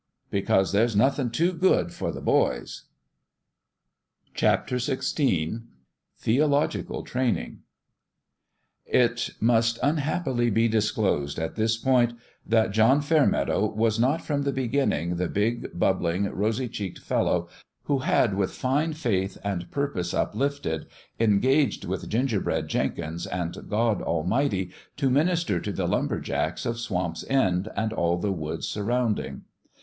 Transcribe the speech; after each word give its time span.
"Because 0.31 0.71
there's 0.71 0.95
nothin' 0.95 1.29
too 1.29 1.53
good 1.53 1.93
for 1.93 2.11
the 2.11 2.21
boys." 2.21 2.85
XVI 4.35 5.61
THEOLOGICAL 6.19 7.03
TRAINING 7.03 7.59
IT 8.87 9.29
must 9.39 9.77
unhappily 9.83 10.49
be 10.49 10.67
disclosed 10.67 11.37
at 11.37 11.53
this 11.53 11.77
point 11.77 12.13
that 12.43 12.71
John 12.71 13.01
Fairmeadow 13.01 13.67
was 13.67 13.99
not 13.99 14.23
from 14.25 14.41
the 14.41 14.51
beginning 14.51 15.17
the 15.17 15.29
big, 15.29 15.77
bubbling, 15.77 16.23
rosy 16.31 16.67
cheeked 16.67 16.97
fellow 16.97 17.47
who 17.83 17.99
had 17.99 18.33
with 18.33 18.53
fine 18.53 18.93
faith 18.93 19.37
and 19.43 19.69
purpose 19.69 20.15
up 20.15 20.33
lifted 20.33 20.87
engaged 21.19 21.85
with 21.85 22.09
Gingerbread 22.09 22.67
Jenkins 22.67 23.27
and 23.27 23.55
God 23.69 24.01
Almighty 24.01 24.71
to 24.97 25.11
minister 25.11 25.59
to 25.59 25.71
the 25.71 25.87
lumber 25.87 26.19
jacks 26.19 26.65
of 26.65 26.79
Swamp's 26.79 27.23
End 27.29 27.69
and 27.75 27.93
all 27.93 28.17
the 28.17 28.31
woods 28.33 28.67
surrounding. 28.67 29.43